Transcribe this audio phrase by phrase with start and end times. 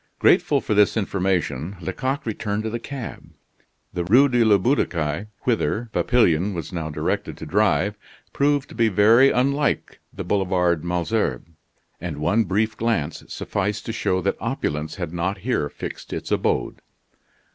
[0.17, 3.29] Grateful for this information, Lecoq returned to the cab.
[3.93, 7.99] The Rue de la Butte aux Cailles, whither Papillon was now directed to drive,
[8.33, 11.49] proved to be very unlike the Boulevard Malesherbes,
[11.99, 16.81] and one brief glance sufficed to show that opulence had not here fixed its abode.